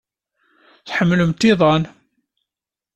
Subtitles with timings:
[0.87, 1.83] Tḥemmlemt iḍan?